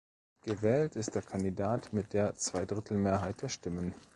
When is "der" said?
1.13-1.21, 2.13-2.33, 3.43-3.49